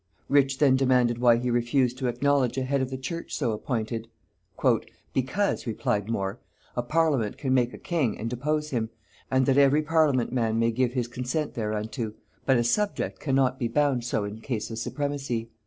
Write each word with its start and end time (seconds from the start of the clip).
Rich 0.29 0.57
then 0.57 0.75
demanded, 0.77 1.19
why 1.19 1.37
he 1.37 1.51
refused 1.51 1.99
to 1.99 2.07
acknowledge 2.07 2.57
a 2.57 2.63
head 2.63 2.81
of 2.81 2.89
the 2.89 2.97
church 2.97 3.35
so 3.35 3.51
appointed? 3.51 4.07
"Because," 5.13 5.67
replied 5.67 6.09
More, 6.09 6.39
"a 6.75 6.81
parliament 6.81 7.37
can 7.37 7.53
make 7.53 7.71
a 7.71 7.77
king 7.77 8.17
and 8.17 8.27
depose 8.27 8.71
him, 8.71 8.89
and 9.29 9.45
that 9.45 9.59
every 9.59 9.83
parliament 9.83 10.33
man 10.33 10.57
may 10.57 10.71
give 10.71 10.93
his 10.93 11.07
consent 11.07 11.53
thereunto, 11.53 12.13
but 12.47 12.57
a 12.57 12.63
subject 12.63 13.19
cannot 13.19 13.59
be 13.59 13.67
bound 13.67 14.03
so 14.03 14.23
in 14.23 14.41
case 14.41 14.71
of 14.71 14.79
supremacy." 14.79 15.51